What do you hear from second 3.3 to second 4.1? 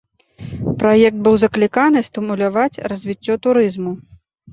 турызму.